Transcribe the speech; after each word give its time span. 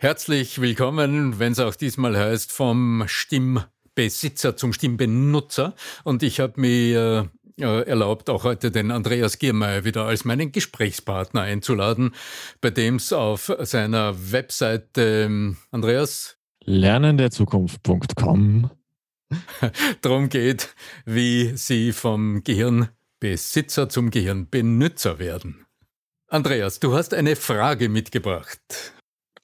Herzlich 0.00 0.60
willkommen, 0.60 1.40
wenn 1.40 1.50
es 1.50 1.58
auch 1.58 1.74
diesmal 1.74 2.16
heißt, 2.16 2.52
vom 2.52 3.02
Stimmbesitzer 3.08 4.56
zum 4.56 4.72
Stimmbenutzer. 4.72 5.74
Und 6.04 6.22
ich 6.22 6.38
habe 6.38 6.60
mir 6.60 7.32
äh, 7.58 7.82
erlaubt, 7.82 8.30
auch 8.30 8.44
heute 8.44 8.70
den 8.70 8.92
Andreas 8.92 9.40
Giermeier 9.40 9.82
wieder 9.82 10.04
als 10.04 10.24
meinen 10.24 10.52
Gesprächspartner 10.52 11.40
einzuladen, 11.40 12.14
bei 12.60 12.70
dem 12.70 12.94
es 12.94 13.12
auf 13.12 13.52
seiner 13.62 14.14
Webseite, 14.30 15.24
ähm, 15.26 15.56
Andreas? 15.72 16.38
Lernenderzukunft.com 16.64 18.70
darum 20.00 20.28
geht, 20.28 20.76
wie 21.06 21.56
Sie 21.56 21.90
vom 21.90 22.44
Gehirnbesitzer 22.44 23.88
zum 23.88 24.12
Gehirnbenutzer 24.12 25.18
werden. 25.18 25.66
Andreas, 26.28 26.78
du 26.78 26.94
hast 26.94 27.14
eine 27.14 27.34
Frage 27.34 27.88
mitgebracht. 27.88 28.92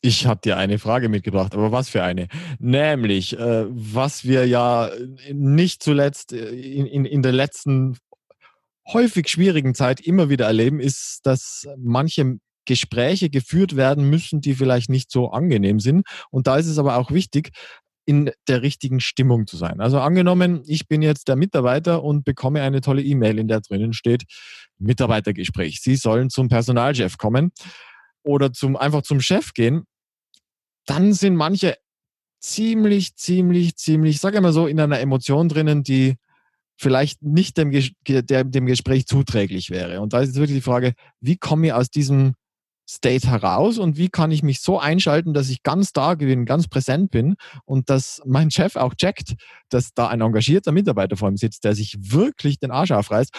Ich 0.06 0.26
habe 0.26 0.38
dir 0.44 0.58
eine 0.58 0.78
Frage 0.78 1.08
mitgebracht, 1.08 1.54
aber 1.54 1.72
was 1.72 1.88
für 1.88 2.02
eine? 2.02 2.28
Nämlich, 2.58 3.38
äh, 3.38 3.64
was 3.70 4.24
wir 4.24 4.46
ja 4.46 4.90
nicht 5.32 5.82
zuletzt 5.82 6.34
äh, 6.34 6.50
in, 6.50 6.84
in, 6.84 7.06
in 7.06 7.22
der 7.22 7.32
letzten 7.32 7.96
häufig 8.86 9.30
schwierigen 9.30 9.74
Zeit 9.74 10.02
immer 10.02 10.28
wieder 10.28 10.44
erleben, 10.44 10.78
ist, 10.78 11.20
dass 11.22 11.66
manche 11.78 12.36
Gespräche 12.66 13.30
geführt 13.30 13.76
werden 13.76 14.10
müssen, 14.10 14.42
die 14.42 14.52
vielleicht 14.52 14.90
nicht 14.90 15.10
so 15.10 15.30
angenehm 15.30 15.80
sind. 15.80 16.06
Und 16.30 16.48
da 16.48 16.58
ist 16.58 16.66
es 16.66 16.76
aber 16.76 16.98
auch 16.98 17.10
wichtig, 17.10 17.48
in 18.04 18.30
der 18.46 18.60
richtigen 18.60 19.00
Stimmung 19.00 19.46
zu 19.46 19.56
sein. 19.56 19.80
Also 19.80 20.00
angenommen, 20.00 20.64
ich 20.66 20.86
bin 20.86 21.00
jetzt 21.00 21.28
der 21.28 21.36
Mitarbeiter 21.36 22.04
und 22.04 22.26
bekomme 22.26 22.60
eine 22.60 22.82
tolle 22.82 23.00
E-Mail, 23.00 23.38
in 23.38 23.48
der 23.48 23.62
drinnen 23.62 23.94
steht 23.94 24.24
Mitarbeitergespräch. 24.76 25.80
Sie 25.80 25.96
sollen 25.96 26.28
zum 26.28 26.50
Personalchef 26.50 27.16
kommen 27.16 27.52
oder 28.22 28.52
zum, 28.52 28.76
einfach 28.76 29.00
zum 29.00 29.20
Chef 29.20 29.54
gehen 29.54 29.84
dann 30.86 31.12
sind 31.12 31.36
manche 31.36 31.76
ziemlich, 32.40 33.16
ziemlich, 33.16 33.76
ziemlich, 33.76 34.20
sag 34.20 34.40
mal 34.40 34.52
so, 34.52 34.66
in 34.66 34.78
einer 34.78 35.00
Emotion 35.00 35.48
drinnen, 35.48 35.82
die 35.82 36.16
vielleicht 36.76 37.22
nicht 37.22 37.56
dem, 37.56 37.70
der, 38.06 38.44
dem 38.44 38.66
Gespräch 38.66 39.06
zuträglich 39.06 39.70
wäre. 39.70 40.00
Und 40.00 40.12
da 40.12 40.20
ist 40.20 40.28
jetzt 40.28 40.38
wirklich 40.38 40.58
die 40.58 40.62
Frage, 40.62 40.94
wie 41.20 41.36
komme 41.36 41.68
ich 41.68 41.72
aus 41.72 41.88
diesem 41.88 42.34
State 42.88 43.28
heraus 43.28 43.78
und 43.78 43.96
wie 43.96 44.10
kann 44.10 44.30
ich 44.30 44.42
mich 44.42 44.60
so 44.60 44.78
einschalten, 44.78 45.32
dass 45.32 45.48
ich 45.48 45.62
ganz 45.62 45.92
da 45.92 46.14
bin, 46.16 46.44
ganz 46.44 46.68
präsent 46.68 47.10
bin 47.10 47.36
und 47.64 47.88
dass 47.88 48.20
mein 48.26 48.50
Chef 48.50 48.76
auch 48.76 48.94
checkt, 48.94 49.34
dass 49.70 49.94
da 49.94 50.08
ein 50.08 50.20
engagierter 50.20 50.72
Mitarbeiter 50.72 51.16
vor 51.16 51.30
ihm 51.30 51.38
sitzt, 51.38 51.64
der 51.64 51.74
sich 51.74 51.96
wirklich 51.98 52.58
den 52.58 52.70
Arsch 52.70 52.90
aufreißt, 52.90 53.34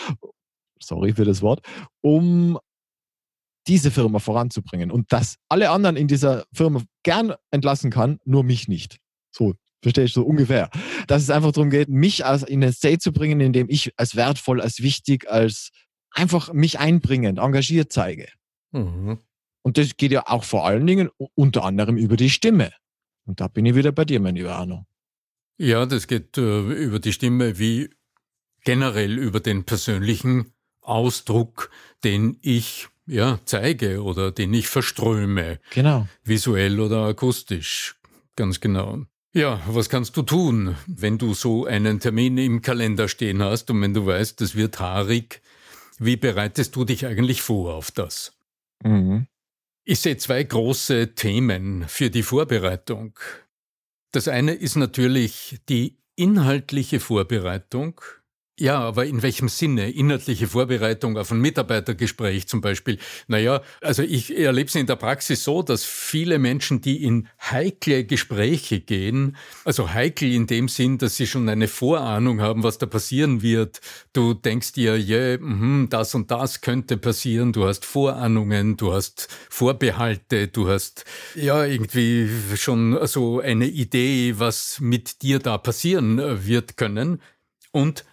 sorry 0.82 1.14
für 1.14 1.26
das 1.26 1.44
Wort, 1.44 1.62
um 2.02 2.58
diese 3.68 3.92
Firma 3.92 4.20
voranzubringen 4.20 4.92
und 4.92 5.12
dass 5.12 5.38
alle 5.50 5.70
anderen 5.70 5.96
in 5.96 6.08
dieser 6.08 6.46
Firma 6.54 6.84
gern 7.04 7.34
entlassen 7.52 7.92
kann, 7.92 8.20
nur 8.26 8.44
mich 8.44 8.68
nicht. 8.68 8.98
So, 9.32 9.56
verstehe 9.82 10.06
ich 10.06 10.14
so 10.14 10.24
ungefähr. 10.24 10.70
Dass 11.08 11.22
es 11.24 11.30
einfach 11.30 11.52
darum 11.52 11.70
geht, 11.70 11.90
mich 11.90 12.24
in 12.48 12.64
ein 12.64 12.74
State 12.74 13.00
zu 13.00 13.12
bringen, 13.12 13.40
in 13.40 13.54
dem 13.54 13.70
ich 13.70 13.92
als 13.98 14.16
wertvoll, 14.16 14.62
als 14.62 14.82
wichtig, 14.82 15.30
als 15.30 15.72
einfach 16.12 16.54
mich 16.54 16.80
einbringend, 16.80 17.40
engagiert 17.40 17.92
zeige. 17.92 18.28
Mhm. 18.72 19.20
Und 19.62 19.78
das 19.78 19.98
geht 19.98 20.12
ja 20.12 20.28
auch 20.28 20.44
vor 20.44 20.66
allen 20.66 20.86
Dingen 20.86 21.10
unter 21.34 21.64
anderem 21.64 21.98
über 21.98 22.18
die 22.18 22.30
Stimme. 22.30 22.72
Und 23.26 23.42
da 23.42 23.48
bin 23.48 23.66
ich 23.66 23.76
wieder 23.76 23.92
bei 23.92 24.06
dir, 24.06 24.20
mein 24.20 24.36
lieber 24.36 24.56
Arno. 24.56 24.86
Ja, 25.58 25.86
das 25.86 26.08
geht 26.08 26.38
äh, 26.38 26.62
über 26.62 27.00
die 27.00 27.14
Stimme 27.14 27.58
wie 27.58 27.90
generell 28.64 29.18
über 29.18 29.40
den 29.40 29.64
persönlichen 29.64 30.54
Ausdruck, 30.82 31.72
den 32.04 32.38
ich 32.42 32.90
ja, 33.08 33.40
zeige 33.46 34.04
oder 34.04 34.32
den 34.32 34.54
ich 34.54 34.68
verströme. 34.68 35.60
Genau. 35.72 36.08
Visuell 36.24 36.80
oder 36.80 37.06
akustisch. 37.06 37.96
Ganz 38.36 38.60
genau. 38.60 39.06
Ja, 39.34 39.62
was 39.68 39.90
kannst 39.90 40.16
du 40.16 40.22
tun, 40.22 40.76
wenn 40.88 41.18
du 41.18 41.34
so 41.34 41.66
einen 41.66 42.00
Termin 42.00 42.38
im 42.38 42.62
Kalender 42.62 43.08
stehen 43.08 43.44
hast 43.44 43.70
und 43.70 43.82
wenn 43.82 43.94
du 43.94 44.06
weißt, 44.06 44.40
das 44.40 44.56
wird 44.56 44.80
haarig? 44.80 45.42
Wie 46.00 46.16
bereitest 46.16 46.76
du 46.76 46.86
dich 46.86 47.06
eigentlich 47.06 47.42
vor 47.42 47.76
auf 47.76 47.92
das? 47.92 48.34
Mhm. 48.84 49.28
Ich 49.84 50.00
sehe 50.00 50.18
zwei 50.18 50.44
große 50.44 51.16
Themen 51.16 51.86
für 51.88 52.10
die 52.10 52.24
Vorbereitung. 52.24 53.20
Das 54.12 54.28
eine 54.28 54.54
ist 54.54 54.78
natürlich 54.78 55.60
die 55.70 55.98
inhaltliche 56.16 57.00
Vorbereitung, 57.00 58.02
ja, 58.58 58.80
aber 58.80 59.06
in 59.06 59.22
welchem 59.22 59.50
Sinne? 59.50 59.92
Inhaltliche 59.92 60.48
Vorbereitung 60.48 61.18
auf 61.18 61.30
ein 61.30 61.40
Mitarbeitergespräch 61.40 62.48
zum 62.48 62.62
Beispiel. 62.62 62.98
Naja, 63.28 63.62
also 63.82 64.02
ich 64.02 64.38
erlebe 64.38 64.70
es 64.70 64.76
in 64.76 64.86
der 64.88 64.96
Praxis 64.96 65.44
so, 65.44 65.62
dass 65.62 65.84
viele 65.84 66.40
Menschen, 66.40 66.80
die 66.80 67.04
in 67.04 67.28
heikle 67.42 68.06
Gespräche 68.06 68.80
gehen, 68.80 69.36
also 69.66 69.94
heikel 69.94 70.32
in 70.32 70.48
dem 70.48 70.70
Sinn, 70.70 70.98
dass 70.98 71.18
sie 71.18 71.28
schon 71.28 71.50
eine 71.50 71.68
Vorahnung 71.68 72.40
haben, 72.40 72.64
was 72.64 72.78
da 72.78 72.86
passieren 72.86 73.42
wird. 73.42 73.82
Du 74.14 74.34
denkst 74.34 74.72
dir, 74.72 74.96
yeah, 74.96 75.38
mm, 75.38 75.90
das 75.90 76.16
und 76.16 76.32
das 76.32 76.62
könnte 76.62 76.96
passieren. 76.96 77.52
Du 77.52 77.66
hast 77.66 77.84
Vorahnungen, 77.84 78.78
du 78.78 78.94
hast 78.94 79.28
Vorbehalte, 79.50 80.48
du 80.48 80.70
hast 80.70 81.04
ja 81.36 81.66
irgendwie 81.66 82.30
schon 82.56 83.06
so 83.06 83.42
eine 83.42 83.66
Idee, 83.68 84.36
was 84.38 84.80
mit 84.80 85.24
dir 85.24 85.40
da 85.40 85.58
passieren 85.58 86.20
äh, 86.20 86.46
wird 86.46 86.78
können. 86.78 87.22
Und 87.72 88.06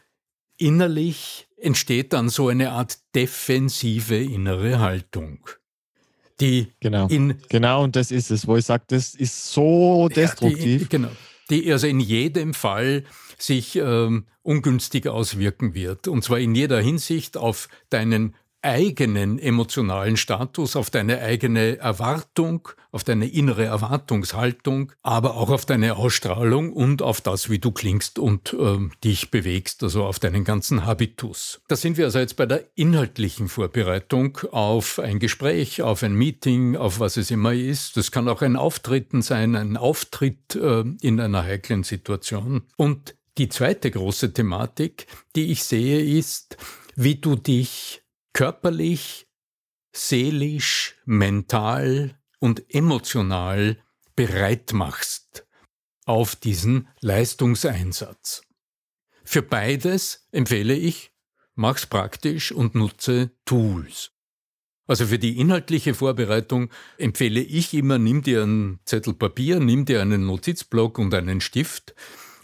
innerlich 0.59 1.49
entsteht 1.57 2.13
dann 2.13 2.29
so 2.29 2.49
eine 2.49 2.73
Art 2.73 2.99
defensive 3.15 4.17
innere 4.17 4.81
Haltung. 4.81 5.49
Die 6.41 6.69
genau. 6.81 7.07
In, 7.09 7.41
genau, 7.49 7.85
und 7.85 7.95
das 7.95 8.11
ist 8.11 8.31
es, 8.31 8.47
wo 8.47 8.57
ich 8.57 8.65
sage, 8.65 8.85
das 8.89 9.15
ist 9.15 9.53
so 9.53 10.09
destruktiv. 10.09 10.59
Ja, 10.65 10.79
die, 10.79 10.89
genau. 10.89 11.11
Die 11.51 11.73
also 11.73 11.87
in 11.87 12.01
jedem 12.01 12.55
Fall 12.55 13.05
sich 13.39 13.77
ähm, 13.77 14.27
ungünstig 14.43 15.09
auswirken 15.09 15.75
wird. 15.75 16.09
Und 16.09 16.25
zwar 16.25 16.39
in 16.39 16.55
jeder 16.55 16.81
Hinsicht 16.81 17.37
auf 17.37 17.69
deinen 17.91 18.34
eigenen 18.62 19.39
emotionalen 19.39 20.17
Status, 20.17 20.77
auf 20.77 20.91
deine 20.91 21.21
eigene 21.21 21.78
Erwartung, 21.78 22.69
auf 22.91 23.05
deine 23.05 23.27
innere 23.28 23.65
Erwartungshaltung, 23.65 24.93
aber 25.03 25.37
auch 25.37 25.50
auf 25.50 25.67
deine 25.67 25.97
Ausstrahlung 25.97 26.72
und 26.72 27.03
auf 27.03 27.21
das, 27.21 27.51
wie 27.51 27.59
du 27.59 27.72
klingst 27.72 28.19
und 28.19 28.53
äh, 28.53 28.78
dich 29.03 29.31
bewegst, 29.31 29.83
also 29.83 30.05
auf 30.05 30.19
deinen 30.19 30.45
ganzen 30.45 30.87
Habitus. 30.87 31.61
Da 31.69 31.77
sind 31.77 31.97
wir 31.97 32.05
also 32.05 32.19
jetzt 32.19 32.37
bei 32.37 32.47
der 32.47 32.65
inhaltlichen 32.75 33.49
Vorbereitung 33.49 34.39
auf 34.53 34.99
ein 34.99 35.19
Gespräch, 35.19 35.83
auf 35.83 36.03
ein 36.03 36.15
Meeting, 36.15 36.77
auf 36.77 37.01
was 37.01 37.17
es 37.17 37.31
immer 37.31 37.53
ist. 37.53 37.97
Das 37.97 38.12
kann 38.12 38.28
auch 38.28 38.43
ein 38.43 38.56
Auftreten 38.56 39.22
sein, 39.22 39.56
ein 39.56 39.77
Auftritt 39.77 40.55
äh, 40.55 40.84
in 41.01 41.21
einer 41.21 41.45
heiklen 41.45 41.83
Situation. 41.83 42.62
Und 42.77 43.15
die 43.39 43.49
zweite 43.49 43.91
große 43.91 44.34
Thematik, 44.34 45.06
die 45.34 45.53
ich 45.53 45.65
sehe, 45.65 46.03
ist, 46.03 46.59
wie 46.97 47.17
du 47.17 47.37
dich 47.37 48.02
körperlich, 48.32 49.26
seelisch, 49.93 50.97
mental 51.04 52.19
und 52.38 52.75
emotional 52.75 53.78
bereit 54.16 54.72
machst 54.72 55.47
auf 56.04 56.37
diesen 56.37 56.88
Leistungseinsatz. 57.00 58.42
Für 59.25 59.42
beides 59.42 60.26
empfehle 60.32 60.75
ich, 60.75 61.12
mach's 61.54 61.87
praktisch 61.87 62.53
und 62.53 62.75
nutze 62.75 63.31
Tools. 63.44 64.10
Also 64.87 65.06
für 65.06 65.19
die 65.19 65.38
inhaltliche 65.38 65.94
Vorbereitung 65.94 66.71
empfehle 66.98 67.41
ich 67.41 67.72
immer, 67.72 67.98
nimm 67.98 68.22
dir 68.22 68.42
einen 68.42 68.81
Zettel 68.84 69.15
Papier, 69.15 69.60
nimm 69.60 69.84
dir 69.84 70.03
einen 70.03 70.26
Notizblock 70.26 70.98
und 70.98 71.15
einen 71.15 71.41
Stift 71.41 71.94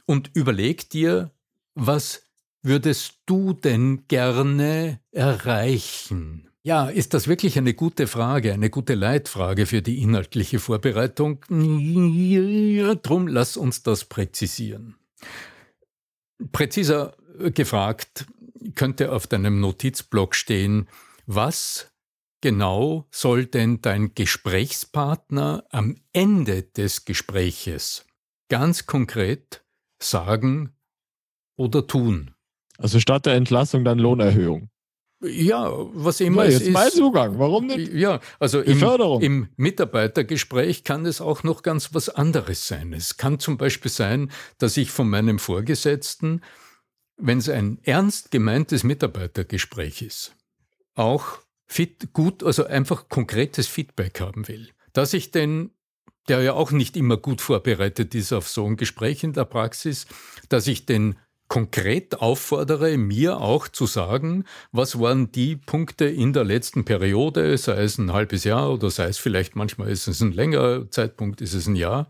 und 0.06 0.30
überleg 0.34 0.88
dir, 0.88 1.34
was 1.74 2.27
würdest 2.62 3.18
du 3.26 3.52
denn 3.52 4.06
gerne 4.08 5.00
erreichen? 5.10 6.48
Ja, 6.62 6.88
ist 6.88 7.14
das 7.14 7.28
wirklich 7.28 7.56
eine 7.56 7.72
gute 7.72 8.06
Frage, 8.06 8.52
eine 8.52 8.68
gute 8.68 8.94
Leitfrage 8.94 9.64
für 9.64 9.80
die 9.80 10.02
inhaltliche 10.02 10.58
Vorbereitung? 10.58 11.40
Drum 11.48 13.26
lass 13.26 13.56
uns 13.56 13.82
das 13.82 14.04
präzisieren. 14.04 14.96
Präziser 16.52 17.16
gefragt 17.54 18.26
könnte 18.74 19.12
auf 19.12 19.26
deinem 19.26 19.60
Notizblock 19.60 20.34
stehen, 20.34 20.88
was 21.26 21.92
genau 22.40 23.06
soll 23.10 23.46
denn 23.46 23.80
dein 23.80 24.14
Gesprächspartner 24.14 25.64
am 25.70 25.96
Ende 26.12 26.64
des 26.64 27.04
Gespräches 27.04 28.04
ganz 28.48 28.86
konkret 28.86 29.64
sagen 30.00 30.76
oder 31.56 31.86
tun? 31.86 32.34
Also 32.78 33.00
statt 33.00 33.26
der 33.26 33.34
Entlassung 33.34 33.84
dann 33.84 33.98
Lohnerhöhung. 33.98 34.70
Ja, 35.20 35.72
was 35.94 36.20
immer 36.20 36.44
ja, 36.44 36.50
es 36.50 36.60
ist. 36.60 36.70
mein 36.70 36.90
Zugang, 36.92 37.40
warum 37.40 37.66
nicht? 37.66 37.92
Ja, 37.92 38.20
also 38.38 38.60
im, 38.60 38.80
im, 39.20 39.48
Mitarbeitergespräch 39.56 40.84
kann 40.84 41.04
es 41.06 41.20
auch 41.20 41.42
noch 41.42 41.64
ganz 41.64 41.92
was 41.92 42.08
anderes 42.08 42.68
sein. 42.68 42.92
Es 42.92 43.16
kann 43.16 43.40
zum 43.40 43.58
Beispiel 43.58 43.90
sein, 43.90 44.30
dass 44.58 44.76
ich 44.76 44.92
von 44.92 45.10
meinem 45.10 45.40
Vorgesetzten, 45.40 46.42
wenn 47.16 47.38
es 47.38 47.48
ein 47.48 47.80
ernst 47.82 48.30
gemeintes 48.30 48.84
Mitarbeitergespräch 48.84 50.02
ist, 50.02 50.36
auch 50.94 51.38
fit, 51.66 52.12
gut, 52.12 52.44
also 52.44 52.66
einfach 52.66 53.08
konkretes 53.08 53.66
Feedback 53.66 54.20
haben 54.20 54.46
will. 54.46 54.68
Dass 54.92 55.14
ich 55.14 55.32
den 55.32 55.72
der 56.28 56.42
ja 56.42 56.52
auch 56.52 56.70
nicht 56.70 56.96
immer 56.96 57.16
gut 57.16 57.40
vorbereitet 57.40 58.14
ist 58.14 58.32
auf 58.32 58.48
so 58.48 58.66
ein 58.66 58.76
Gespräch 58.76 59.24
in 59.24 59.32
der 59.32 59.46
Praxis, 59.46 60.06
dass 60.48 60.66
ich 60.66 60.86
den 60.86 61.16
konkret 61.58 62.20
auffordere, 62.20 62.96
mir 62.96 63.40
auch 63.40 63.66
zu 63.66 63.86
sagen, 63.86 64.44
was 64.70 65.00
waren 65.00 65.32
die 65.32 65.56
Punkte 65.56 66.04
in 66.04 66.32
der 66.32 66.44
letzten 66.44 66.84
Periode, 66.84 67.58
sei 67.58 67.82
es 67.82 67.98
ein 67.98 68.12
halbes 68.12 68.44
Jahr 68.44 68.72
oder 68.72 68.90
sei 68.90 69.06
es 69.06 69.18
vielleicht 69.18 69.56
manchmal 69.56 69.88
ist 69.88 70.06
es 70.06 70.20
ein 70.20 70.30
längerer 70.30 70.88
Zeitpunkt, 70.88 71.40
ist 71.40 71.54
es 71.54 71.66
ein 71.66 71.74
Jahr, 71.74 72.06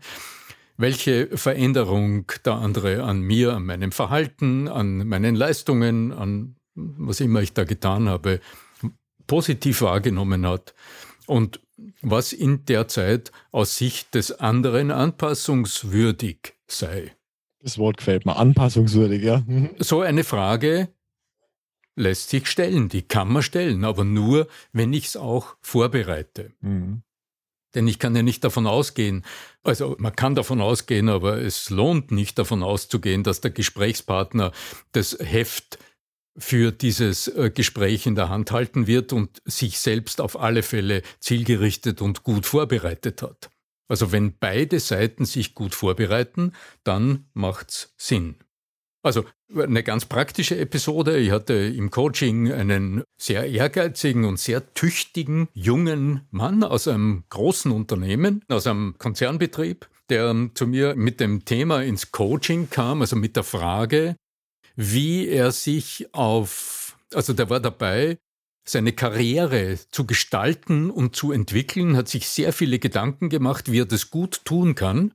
welche 0.77 1.35
Veränderung 1.35 2.31
der 2.45 2.53
andere 2.53 3.03
an 3.03 3.21
mir, 3.21 3.55
an 3.55 3.65
meinem 3.65 3.91
Verhalten, 3.91 4.67
an 4.67 5.07
meinen 5.07 5.35
Leistungen, 5.35 6.11
an 6.11 6.55
was 6.75 7.19
immer 7.19 7.41
ich 7.41 7.53
da 7.53 7.63
getan 7.63 8.07
habe, 8.07 8.41
positiv 9.25 9.81
wahrgenommen 9.81 10.45
hat 10.45 10.75
und 11.25 11.59
was 12.03 12.33
in 12.33 12.65
der 12.65 12.87
Zeit 12.87 13.31
aus 13.51 13.77
Sicht 13.77 14.13
des 14.13 14.31
anderen 14.31 14.91
anpassungswürdig 14.91 16.53
sei. 16.67 17.15
Das 17.61 17.77
Wort 17.77 17.97
gefällt 17.97 18.25
mir, 18.25 18.35
anpassungswürdig, 18.35 19.23
ja. 19.23 19.43
Mhm. 19.45 19.71
So 19.79 20.01
eine 20.01 20.23
Frage 20.23 20.89
lässt 21.95 22.29
sich 22.29 22.47
stellen, 22.47 22.87
die 22.87 23.01
kann 23.01 23.27
man 23.31 23.43
stellen, 23.43 23.83
aber 23.83 24.05
nur, 24.05 24.47
wenn 24.71 24.93
ich 24.93 25.07
es 25.07 25.17
auch 25.17 25.57
vorbereite. 25.61 26.53
Mhm. 26.61 27.03
Denn 27.75 27.87
ich 27.87 27.99
kann 27.99 28.15
ja 28.15 28.23
nicht 28.23 28.43
davon 28.43 28.65
ausgehen, 28.65 29.23
also 29.63 29.95
man 29.99 30.15
kann 30.15 30.33
davon 30.33 30.61
ausgehen, 30.61 31.09
aber 31.09 31.37
es 31.37 31.69
lohnt 31.69 32.11
nicht 32.11 32.39
davon 32.39 32.63
auszugehen, 32.63 33.23
dass 33.23 33.41
der 33.41 33.51
Gesprächspartner 33.51 34.51
das 34.91 35.17
Heft 35.19 35.77
für 36.37 36.71
dieses 36.71 37.27
äh, 37.27 37.51
Gespräch 37.53 38.07
in 38.07 38.15
der 38.15 38.29
Hand 38.29 38.51
halten 38.51 38.87
wird 38.87 39.13
und 39.13 39.41
sich 39.45 39.79
selbst 39.79 40.21
auf 40.21 40.39
alle 40.39 40.63
Fälle 40.63 41.03
zielgerichtet 41.19 42.01
und 42.01 42.23
gut 42.23 42.45
vorbereitet 42.45 43.21
hat. 43.21 43.51
Also 43.89 44.11
wenn 44.11 44.37
beide 44.37 44.79
Seiten 44.79 45.25
sich 45.25 45.55
gut 45.55 45.75
vorbereiten, 45.75 46.53
dann 46.83 47.25
macht's 47.33 47.93
Sinn. 47.97 48.35
Also 49.01 49.25
eine 49.55 49.83
ganz 49.83 50.05
praktische 50.05 50.57
Episode. 50.57 51.17
Ich 51.17 51.31
hatte 51.31 51.53
im 51.53 51.89
Coaching 51.89 52.51
einen 52.51 53.03
sehr 53.19 53.47
ehrgeizigen 53.49 54.25
und 54.25 54.39
sehr 54.39 54.73
tüchtigen 54.73 55.47
jungen 55.53 56.27
Mann 56.31 56.63
aus 56.63 56.87
einem 56.87 57.23
großen 57.29 57.71
Unternehmen, 57.71 58.43
aus 58.49 58.67
einem 58.67 58.95
Konzernbetrieb, 58.97 59.89
der 60.09 60.49
zu 60.53 60.67
mir 60.67 60.95
mit 60.95 61.19
dem 61.19 61.45
Thema 61.45 61.81
ins 61.81 62.11
Coaching 62.11 62.69
kam, 62.69 63.01
also 63.01 63.15
mit 63.15 63.35
der 63.35 63.43
Frage, 63.43 64.15
wie 64.75 65.27
er 65.27 65.51
sich 65.51 66.13
auf, 66.13 66.97
also 67.13 67.33
der 67.33 67.49
war 67.49 67.59
dabei, 67.59 68.17
seine 68.69 68.93
Karriere 68.93 69.77
zu 69.91 70.05
gestalten 70.05 70.89
und 70.91 71.15
zu 71.15 71.31
entwickeln, 71.31 71.97
hat 71.97 72.07
sich 72.07 72.27
sehr 72.27 72.53
viele 72.53 72.79
Gedanken 72.79 73.29
gemacht, 73.29 73.71
wie 73.71 73.81
er 73.81 73.85
das 73.85 74.09
gut 74.09 74.45
tun 74.45 74.75
kann 74.75 75.13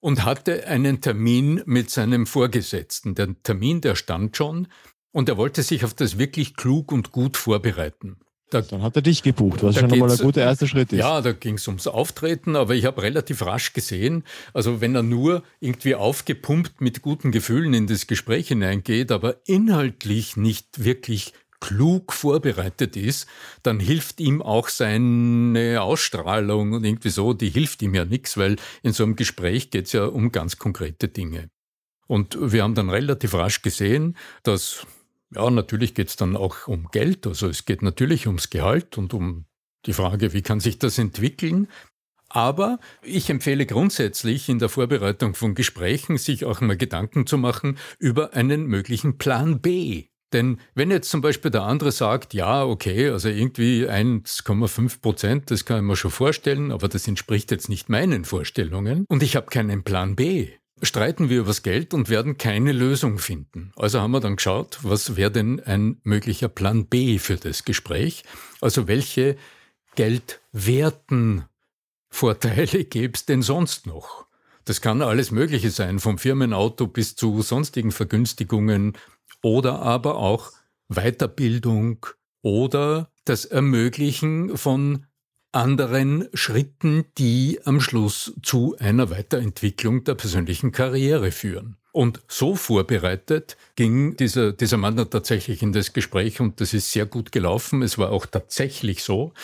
und 0.00 0.24
hatte 0.24 0.66
einen 0.66 1.00
Termin 1.00 1.62
mit 1.64 1.90
seinem 1.90 2.26
Vorgesetzten. 2.26 3.14
Der 3.14 3.34
Termin, 3.42 3.80
der 3.80 3.94
stand 3.94 4.36
schon 4.36 4.68
und 5.12 5.28
er 5.28 5.36
wollte 5.36 5.62
sich 5.62 5.84
auf 5.84 5.94
das 5.94 6.18
wirklich 6.18 6.56
klug 6.56 6.92
und 6.92 7.12
gut 7.12 7.36
vorbereiten. 7.36 8.16
Da, 8.50 8.60
Dann 8.60 8.82
hat 8.82 8.96
er 8.96 9.02
dich 9.02 9.22
gebucht, 9.22 9.62
was 9.62 9.78
schon 9.78 9.98
mal 9.98 10.10
ein 10.10 10.18
guter 10.18 10.42
erster 10.42 10.66
Schritt 10.66 10.92
ist. 10.92 10.98
Ja, 10.98 11.22
da 11.22 11.32
ging 11.32 11.54
es 11.54 11.66
ums 11.68 11.86
Auftreten, 11.86 12.54
aber 12.54 12.74
ich 12.74 12.84
habe 12.84 13.00
relativ 13.00 13.46
rasch 13.46 13.72
gesehen, 13.72 14.24
also 14.52 14.82
wenn 14.82 14.94
er 14.94 15.02
nur 15.02 15.42
irgendwie 15.60 15.94
aufgepumpt 15.94 16.82
mit 16.82 17.00
guten 17.00 17.32
Gefühlen 17.32 17.72
in 17.72 17.86
das 17.86 18.06
Gespräch 18.06 18.48
hineingeht, 18.48 19.10
aber 19.10 19.36
inhaltlich 19.46 20.36
nicht 20.36 20.84
wirklich 20.84 21.32
klug 21.62 22.12
vorbereitet 22.12 22.96
ist, 22.96 23.28
dann 23.62 23.78
hilft 23.78 24.18
ihm 24.20 24.42
auch 24.42 24.68
seine 24.68 25.80
Ausstrahlung 25.80 26.72
und 26.72 26.84
irgendwie 26.84 27.10
so, 27.10 27.34
die 27.34 27.50
hilft 27.50 27.82
ihm 27.82 27.94
ja 27.94 28.04
nichts, 28.04 28.36
weil 28.36 28.56
in 28.82 28.92
so 28.92 29.04
einem 29.04 29.14
Gespräch 29.14 29.70
geht 29.70 29.86
es 29.86 29.92
ja 29.92 30.06
um 30.06 30.32
ganz 30.32 30.58
konkrete 30.58 31.06
Dinge. 31.06 31.50
Und 32.08 32.36
wir 32.40 32.64
haben 32.64 32.74
dann 32.74 32.90
relativ 32.90 33.34
rasch 33.34 33.62
gesehen, 33.62 34.16
dass, 34.42 34.84
ja, 35.32 35.48
natürlich 35.50 35.94
geht 35.94 36.08
es 36.08 36.16
dann 36.16 36.36
auch 36.36 36.66
um 36.66 36.88
Geld, 36.90 37.28
also 37.28 37.48
es 37.48 37.64
geht 37.64 37.82
natürlich 37.82 38.26
ums 38.26 38.50
Gehalt 38.50 38.98
und 38.98 39.14
um 39.14 39.44
die 39.86 39.92
Frage, 39.92 40.32
wie 40.32 40.42
kann 40.42 40.58
sich 40.58 40.80
das 40.80 40.98
entwickeln. 40.98 41.68
Aber 42.28 42.80
ich 43.02 43.30
empfehle 43.30 43.66
grundsätzlich 43.66 44.48
in 44.48 44.58
der 44.58 44.68
Vorbereitung 44.68 45.34
von 45.34 45.54
Gesprächen, 45.54 46.18
sich 46.18 46.44
auch 46.44 46.60
mal 46.60 46.76
Gedanken 46.76 47.26
zu 47.26 47.38
machen 47.38 47.78
über 48.00 48.34
einen 48.34 48.66
möglichen 48.66 49.16
Plan 49.16 49.60
B. 49.60 50.08
Denn 50.32 50.58
wenn 50.74 50.90
jetzt 50.90 51.10
zum 51.10 51.20
Beispiel 51.20 51.50
der 51.50 51.62
andere 51.62 51.92
sagt, 51.92 52.34
ja, 52.34 52.64
okay, 52.64 53.10
also 53.10 53.28
irgendwie 53.28 53.88
1,5 53.88 55.00
Prozent, 55.00 55.50
das 55.50 55.64
kann 55.64 55.78
ich 55.78 55.82
mir 55.82 55.96
schon 55.96 56.10
vorstellen, 56.10 56.72
aber 56.72 56.88
das 56.88 57.06
entspricht 57.06 57.50
jetzt 57.50 57.68
nicht 57.68 57.88
meinen 57.88 58.24
Vorstellungen 58.24 59.04
und 59.08 59.22
ich 59.22 59.36
habe 59.36 59.46
keinen 59.46 59.84
Plan 59.84 60.16
B, 60.16 60.48
streiten 60.82 61.28
wir 61.28 61.40
übers 61.40 61.62
Geld 61.62 61.94
und 61.94 62.08
werden 62.08 62.38
keine 62.38 62.72
Lösung 62.72 63.18
finden. 63.18 63.72
Also 63.76 64.00
haben 64.00 64.10
wir 64.10 64.20
dann 64.20 64.36
geschaut, 64.36 64.78
was 64.82 65.16
wäre 65.16 65.30
denn 65.30 65.60
ein 65.60 66.00
möglicher 66.02 66.48
Plan 66.48 66.86
B 66.86 67.18
für 67.18 67.36
das 67.36 67.64
Gespräch? 67.64 68.24
Also 68.60 68.88
welche 68.88 69.36
Geldwerten 69.94 71.44
Vorteile 72.08 72.84
gäbe 72.84 73.14
es 73.14 73.26
denn 73.26 73.42
sonst 73.42 73.86
noch? 73.86 74.26
Das 74.64 74.80
kann 74.80 75.02
alles 75.02 75.32
Mögliche 75.32 75.70
sein, 75.70 75.98
vom 75.98 76.18
Firmenauto 76.18 76.86
bis 76.86 77.16
zu 77.16 77.42
sonstigen 77.42 77.90
Vergünstigungen 77.90 78.96
oder 79.42 79.82
aber 79.82 80.16
auch 80.16 80.52
Weiterbildung 80.88 82.06
oder 82.42 83.10
das 83.24 83.44
Ermöglichen 83.44 84.56
von 84.56 85.06
anderen 85.52 86.28
Schritten, 86.32 87.04
die 87.18 87.60
am 87.64 87.80
Schluss 87.80 88.32
zu 88.42 88.74
einer 88.78 89.10
Weiterentwicklung 89.10 90.04
der 90.04 90.14
persönlichen 90.14 90.72
Karriere 90.72 91.30
führen. 91.30 91.76
Und 91.92 92.22
so 92.26 92.54
vorbereitet 92.56 93.58
ging 93.76 94.16
dieser, 94.16 94.52
dieser 94.52 94.78
Mann 94.78 94.96
dann 94.96 95.10
tatsächlich 95.10 95.62
in 95.62 95.72
das 95.72 95.92
Gespräch 95.92 96.40
und 96.40 96.60
das 96.60 96.72
ist 96.72 96.90
sehr 96.90 97.04
gut 97.04 97.32
gelaufen. 97.32 97.82
Es 97.82 97.98
war 97.98 98.10
auch 98.10 98.24
tatsächlich 98.24 99.02
so, 99.04 99.34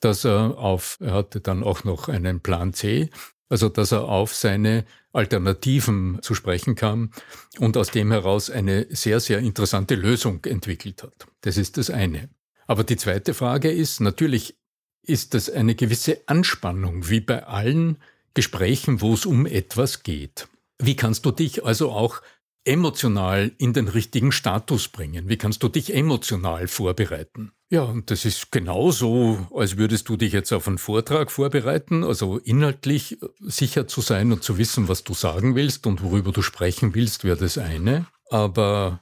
dass 0.00 0.26
er 0.26 0.58
auf, 0.58 0.98
er 1.00 1.14
hatte 1.14 1.40
dann 1.40 1.64
auch 1.64 1.84
noch 1.84 2.10
einen 2.10 2.40
Plan 2.40 2.74
C, 2.74 3.08
also 3.48 3.68
dass 3.68 3.92
er 3.92 4.04
auf 4.04 4.34
seine 4.34 4.84
Alternativen 5.12 6.18
zu 6.22 6.34
sprechen 6.34 6.74
kam 6.74 7.10
und 7.58 7.76
aus 7.76 7.90
dem 7.90 8.10
heraus 8.10 8.50
eine 8.50 8.86
sehr, 8.90 9.20
sehr 9.20 9.38
interessante 9.38 9.94
Lösung 9.94 10.44
entwickelt 10.44 11.02
hat. 11.02 11.26
Das 11.40 11.56
ist 11.56 11.78
das 11.78 11.90
eine. 11.90 12.28
Aber 12.66 12.84
die 12.84 12.96
zweite 12.96 13.32
Frage 13.32 13.70
ist, 13.70 14.00
natürlich 14.00 14.56
ist 15.02 15.34
das 15.34 15.48
eine 15.48 15.74
gewisse 15.74 16.20
Anspannung, 16.26 17.08
wie 17.08 17.20
bei 17.20 17.44
allen 17.44 17.98
Gesprächen, 18.34 19.00
wo 19.00 19.14
es 19.14 19.24
um 19.24 19.46
etwas 19.46 20.02
geht. 20.02 20.48
Wie 20.78 20.96
kannst 20.96 21.24
du 21.24 21.30
dich 21.30 21.64
also 21.64 21.90
auch 21.92 22.20
emotional 22.66 23.52
in 23.58 23.72
den 23.72 23.88
richtigen 23.88 24.32
Status 24.32 24.88
bringen? 24.88 25.28
Wie 25.28 25.36
kannst 25.36 25.62
du 25.62 25.68
dich 25.68 25.94
emotional 25.94 26.68
vorbereiten? 26.68 27.52
Ja, 27.68 27.82
und 27.82 28.10
das 28.10 28.24
ist 28.24 28.52
genauso, 28.52 29.46
als 29.52 29.76
würdest 29.76 30.08
du 30.08 30.16
dich 30.16 30.32
jetzt 30.32 30.52
auf 30.52 30.68
einen 30.68 30.78
Vortrag 30.78 31.32
vorbereiten, 31.32 32.04
also 32.04 32.38
inhaltlich 32.38 33.18
sicher 33.40 33.88
zu 33.88 34.00
sein 34.00 34.32
und 34.32 34.44
zu 34.44 34.56
wissen, 34.56 34.88
was 34.88 35.02
du 35.02 35.14
sagen 35.14 35.56
willst 35.56 35.86
und 35.86 36.02
worüber 36.02 36.30
du 36.30 36.42
sprechen 36.42 36.94
willst, 36.94 37.24
wäre 37.24 37.36
das 37.36 37.58
eine. 37.58 38.06
Aber 38.30 39.00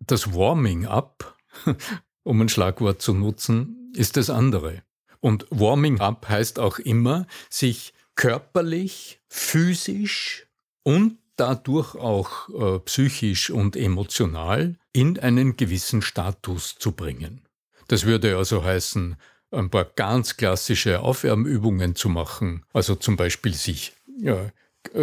das 0.00 0.34
Warming 0.34 0.86
up, 0.86 1.36
um 2.24 2.40
ein 2.40 2.48
Schlagwort 2.48 3.00
zu 3.00 3.14
nutzen, 3.14 3.92
ist 3.94 4.16
das 4.16 4.28
andere. 4.28 4.82
Und 5.20 5.46
Warming 5.50 6.00
up 6.00 6.28
heißt 6.28 6.58
auch 6.58 6.80
immer, 6.80 7.26
sich 7.48 7.94
körperlich, 8.16 9.20
physisch 9.28 10.48
und 10.82 11.18
dadurch 11.42 11.96
auch 11.96 12.48
äh, 12.50 12.78
psychisch 12.78 13.50
und 13.50 13.74
emotional 13.74 14.76
in 14.92 15.18
einen 15.18 15.56
gewissen 15.56 16.00
Status 16.00 16.76
zu 16.78 16.92
bringen. 16.92 17.40
Das 17.88 18.06
würde 18.06 18.36
also 18.36 18.62
heißen, 18.62 19.16
ein 19.50 19.68
paar 19.68 19.84
ganz 19.84 20.36
klassische 20.36 21.00
Aufwärmübungen 21.00 21.96
zu 21.96 22.08
machen, 22.08 22.64
also 22.72 22.94
zum 22.94 23.16
Beispiel 23.16 23.54
sich 23.54 23.92
ja, 24.18 24.52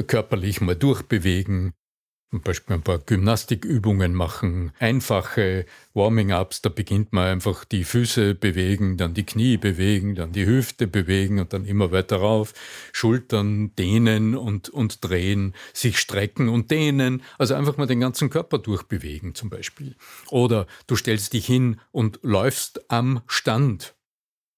körperlich 0.08 0.62
mal 0.62 0.78
durchbewegen, 0.78 1.74
zum 2.30 2.42
Beispiel 2.42 2.76
ein 2.76 2.84
paar 2.84 3.00
Gymnastikübungen 3.00 4.14
machen, 4.14 4.72
einfache 4.80 5.66
Warming-ups, 5.94 6.62
da 6.62 6.70
beginnt 6.70 7.12
man 7.12 7.28
einfach 7.28 7.66
die 7.66 7.84
Füße 7.84 8.36
bewegen, 8.36 8.98
dann 8.98 9.16
die 9.16 9.26
Knie 9.26 9.58
bewegen, 9.58 10.14
dann 10.14 10.32
die 10.32 10.46
Hüfte 10.46 10.86
bewegen 10.86 11.40
und 11.40 11.54
dann 11.54 11.66
immer 11.66 11.92
weiter 11.92 12.18
rauf, 12.18 12.54
Schultern 12.94 13.76
dehnen 13.76 14.36
und, 14.36 14.70
und 14.70 15.04
drehen, 15.04 15.56
sich 15.74 15.98
strecken 15.98 16.50
und 16.50 16.70
dehnen, 16.70 17.24
also 17.40 17.56
einfach 17.56 17.78
mal 17.78 17.88
den 17.88 18.00
ganzen 18.00 18.30
Körper 18.30 18.60
durchbewegen 18.60 19.34
zum 19.34 19.50
Beispiel. 19.50 19.96
Oder 20.30 20.68
du 20.86 20.96
stellst 20.96 21.34
dich 21.34 21.48
hin 21.48 21.80
und 21.92 22.20
läufst 22.22 22.92
am 22.92 23.22
Stand. 23.26 23.96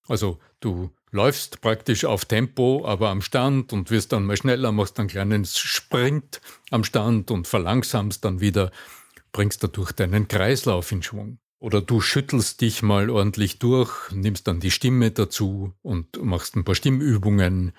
Also 0.08 0.40
du 0.60 0.92
läufst 1.12 1.62
praktisch 1.62 2.06
auf 2.06 2.26
Tempo, 2.26 2.86
aber 2.86 3.10
am 3.10 3.22
Stand 3.22 3.74
und 3.74 3.92
wirst 3.92 4.14
dann 4.14 4.26
mal 4.26 4.38
schneller, 4.38 4.72
machst 4.72 5.00
einen 5.00 5.10
kleinen 5.10 5.46
Sprint 5.46 6.42
am 6.70 6.84
Stand 6.84 7.32
und 7.32 7.48
verlangsamst 7.48 8.26
dann 8.26 8.40
wieder, 8.40 8.72
bringst 9.32 9.64
dadurch 9.64 9.92
deinen 9.92 10.28
Kreislauf 10.28 10.92
in 10.92 11.04
Schwung. 11.04 11.38
Oder 11.60 11.82
du 11.82 12.02
schüttelst 12.02 12.62
dich 12.62 12.82
mal 12.82 13.10
ordentlich 13.10 13.60
durch, 13.60 14.12
nimmst 14.12 14.48
dann 14.48 14.60
die 14.60 14.72
Stimme 14.72 15.12
dazu 15.12 15.74
und 15.84 16.24
machst 16.24 16.56
ein 16.56 16.64
paar 16.64 16.74
Stimmübungen. 16.76 17.74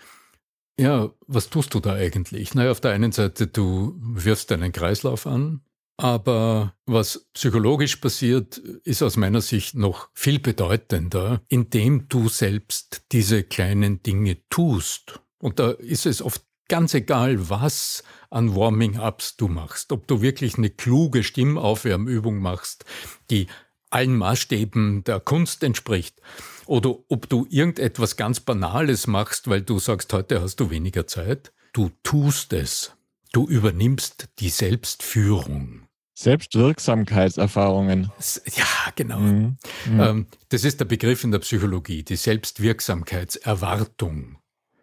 Ja, 0.79 1.11
was 1.27 1.51
tust 1.51 1.75
du 1.75 1.81
da 1.81 1.95
eigentlich? 1.95 2.55
Naja, 2.55 2.71
auf 2.71 2.81
der 2.81 2.93
einen 2.93 3.13
Seite, 3.13 3.49
du 3.49 3.97
wirfst 3.99 4.51
deinen 4.51 4.73
Kreislauf 4.73 5.27
an, 5.27 5.63
aber 5.97 6.75
was 6.87 7.27
psychologisch 7.35 7.97
passiert, 7.97 8.59
ist 8.59 9.03
aus 9.03 9.17
meiner 9.17 9.41
Sicht 9.41 9.75
noch 9.75 10.09
viel 10.15 10.39
bedeutender, 10.39 11.43
indem 11.49 12.09
du 12.09 12.29
selbst 12.29 13.03
diese 13.13 13.43
kleinen 13.43 14.03
Dinge 14.03 14.39
tust. 14.49 15.21
Und 15.39 15.59
da 15.59 15.71
ist 15.71 16.07
es 16.07 16.23
oft 16.23 16.43
ganz 16.69 16.95
egal, 16.95 17.51
was 17.51 18.03
an 18.31 18.57
Warming-ups 18.57 19.37
du 19.37 19.49
machst. 19.49 19.93
Ob 19.93 20.07
du 20.07 20.23
wirklich 20.23 20.57
eine 20.57 20.71
kluge 20.71 21.23
Stimmaufwärmübung 21.23 22.39
machst, 22.39 22.85
die 23.31 23.49
allen 23.91 24.17
Maßstäben 24.17 25.05
der 25.05 25.21
Kunst 25.21 25.63
entspricht, 25.63 26.21
oder 26.67 26.97
ob 27.09 27.29
du 27.29 27.47
irgendetwas 27.51 28.17
ganz 28.17 28.41
Banales 28.41 29.07
machst, 29.07 29.49
weil 29.49 29.63
du 29.63 29.79
sagst, 29.79 30.13
heute 30.13 30.41
hast 30.41 30.57
du 30.61 30.71
weniger 30.71 31.07
Zeit. 31.07 31.53
Du 31.73 31.91
tust 32.03 32.53
es. 32.53 32.93
Du 33.33 33.49
übernimmst 33.49 34.29
die 34.39 34.51
Selbstführung. 34.51 35.89
Selbstwirksamkeitserfahrungen. 36.15 38.13
Ja, 38.55 38.93
genau. 38.95 39.19
Mhm. 39.19 39.57
Mhm. 39.87 40.27
Das 40.51 40.65
ist 40.65 40.81
der 40.81 40.85
Begriff 40.85 41.25
in 41.25 41.33
der 41.33 41.39
Psychologie, 41.39 42.03
die 42.03 42.17
Selbstwirksamkeitserwartung. 42.17 44.37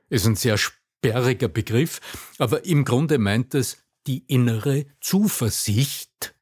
Ist 0.10 0.26
ein 0.26 0.36
sehr 0.36 0.58
sperriger 0.58 1.48
Begriff, 1.48 2.02
aber 2.40 2.66
im 2.66 2.86
Grunde 2.86 3.20
meint 3.20 3.54
es 3.54 3.78
die 4.08 4.24
innere 4.26 4.88
Zuversicht, 5.00 6.34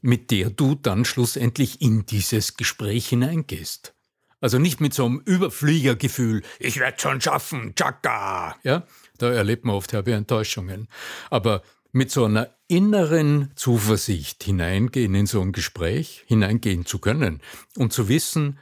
mit 0.00 0.30
der 0.30 0.50
du 0.50 0.76
dann 0.76 1.04
schlussendlich 1.04 1.82
in 1.82 2.06
dieses 2.06 2.56
Gespräch 2.56 3.08
hineingehst. 3.08 3.96
Also 4.40 4.58
nicht 4.58 4.80
mit 4.80 4.94
so 4.94 5.04
einem 5.04 5.20
Überfliegergefühl, 5.20 6.42
ich 6.58 6.78
werde 6.78 6.98
schon 6.98 7.20
schaffen, 7.20 7.74
tschakka. 7.74 8.56
Ja, 8.62 8.86
da 9.22 9.30
erlebt 9.32 9.64
man 9.64 9.74
oft 9.74 9.92
herbe 9.92 10.12
Enttäuschungen. 10.12 10.88
Aber 11.30 11.62
mit 11.92 12.10
so 12.10 12.24
einer 12.24 12.54
inneren 12.68 13.50
Zuversicht 13.56 14.44
hineingehen 14.44 15.14
in 15.14 15.26
so 15.26 15.40
ein 15.40 15.52
Gespräch, 15.52 16.24
hineingehen 16.26 16.86
zu 16.86 16.98
können 16.98 17.40
und 17.76 17.92
zu 17.92 18.08
wissen, 18.08 18.58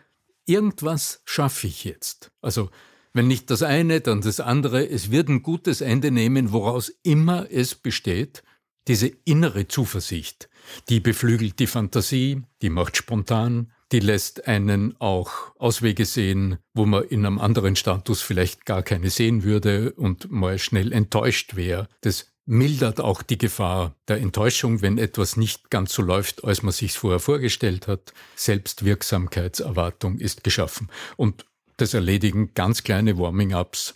irgendwas 0.46 1.20
schaffe 1.24 1.66
ich 1.66 1.84
jetzt. 1.84 2.30
Also 2.40 2.70
wenn 3.12 3.26
nicht 3.26 3.50
das 3.50 3.62
eine, 3.62 4.00
dann 4.00 4.20
das 4.20 4.40
andere. 4.40 4.88
Es 4.88 5.10
wird 5.10 5.28
ein 5.28 5.42
gutes 5.42 5.80
Ende 5.80 6.10
nehmen, 6.10 6.52
woraus 6.52 6.92
immer 7.02 7.46
es 7.50 7.74
besteht. 7.74 8.42
Diese 8.86 9.08
innere 9.24 9.68
Zuversicht, 9.68 10.48
die 10.88 11.00
beflügelt 11.00 11.58
die 11.58 11.66
Fantasie, 11.66 12.42
die 12.62 12.70
macht 12.70 12.96
spontan, 12.96 13.72
die 13.92 14.00
lässt 14.00 14.46
einen 14.46 14.94
auch 15.00 15.30
Auswege 15.58 16.04
sehen, 16.04 16.58
wo 16.74 16.84
man 16.84 17.04
in 17.04 17.24
einem 17.24 17.38
anderen 17.38 17.76
Status 17.76 18.20
vielleicht 18.20 18.66
gar 18.66 18.82
keine 18.82 19.10
sehen 19.10 19.44
würde 19.44 19.92
und 19.92 20.30
mal 20.30 20.58
schnell 20.58 20.92
enttäuscht 20.92 21.56
wäre. 21.56 21.88
Das 22.02 22.26
mildert 22.44 23.00
auch 23.00 23.22
die 23.22 23.38
Gefahr 23.38 23.94
der 24.08 24.18
Enttäuschung, 24.18 24.80
wenn 24.80 24.98
etwas 24.98 25.36
nicht 25.36 25.70
ganz 25.70 25.92
so 25.92 26.02
läuft, 26.02 26.44
als 26.44 26.62
man 26.62 26.72
sich 26.72 26.92
vorher 26.92 27.20
vorgestellt 27.20 27.86
hat. 27.88 28.12
Selbstwirksamkeitserwartung 28.36 30.18
ist 30.18 30.44
geschaffen. 30.44 30.88
Und 31.16 31.44
das 31.76 31.94
erledigen 31.94 32.54
ganz 32.54 32.84
kleine 32.84 33.18
Warming-ups. 33.18 33.94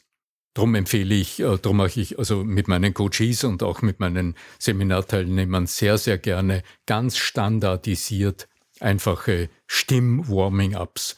Darum 0.54 0.75
empfehle 0.75 1.14
ich, 1.14 1.40
äh, 1.40 1.58
darum 1.61 1.78
mache 1.78 1.99
ich 1.99 2.18
also 2.18 2.44
mit 2.44 2.68
meinen 2.68 2.92
Coaches 2.92 3.44
und 3.44 3.62
auch 3.62 3.80
mit 3.80 4.00
meinen 4.00 4.37
Seminarteilnehmern 4.58 5.66
sehr, 5.66 5.96
sehr 5.96 6.18
gerne 6.18 6.62
ganz 6.84 7.16
standardisiert 7.16 8.49
einfache 8.83 9.49
Stimm-Warming-Ups. 9.67 11.17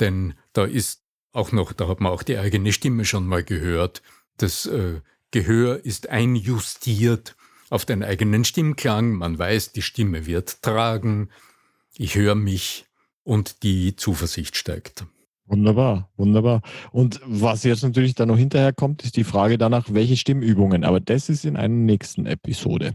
Denn 0.00 0.34
da 0.52 0.64
ist 0.64 1.02
auch 1.32 1.52
noch, 1.52 1.72
da 1.72 1.88
hat 1.88 2.00
man 2.00 2.12
auch 2.12 2.22
die 2.22 2.38
eigene 2.38 2.72
Stimme 2.72 3.04
schon 3.04 3.26
mal 3.26 3.44
gehört. 3.44 4.02
Das 4.36 4.66
äh, 4.66 5.00
Gehör 5.30 5.84
ist 5.84 6.10
einjustiert 6.10 7.36
auf 7.70 7.86
den 7.86 8.04
eigenen 8.04 8.44
Stimmklang. 8.44 9.14
Man 9.14 9.38
weiß, 9.38 9.72
die 9.72 9.82
Stimme 9.82 10.26
wird 10.26 10.62
tragen. 10.62 11.30
Ich 11.96 12.16
höre 12.16 12.34
mich 12.34 12.84
und 13.24 13.62
die 13.62 13.96
Zuversicht 13.96 14.56
steigt. 14.56 15.06
Wunderbar, 15.46 16.08
wunderbar. 16.16 16.62
Und 16.92 17.20
was 17.24 17.64
jetzt 17.64 17.82
natürlich 17.82 18.14
dann 18.14 18.28
noch 18.28 18.38
hinterher 18.38 18.72
kommt, 18.72 19.02
ist 19.02 19.16
die 19.16 19.24
Frage 19.24 19.58
danach, 19.58 19.92
welche 19.92 20.16
Stimmübungen. 20.16 20.84
Aber 20.84 21.00
das 21.00 21.28
ist 21.28 21.44
in 21.44 21.56
einer 21.56 21.74
nächsten 21.74 22.26
Episode. 22.26 22.94